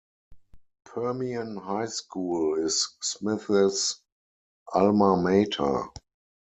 [0.85, 4.01] Permian High School is Smith's
[4.73, 5.89] Alma Mater.